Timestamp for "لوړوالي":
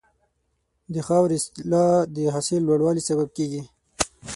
2.65-3.01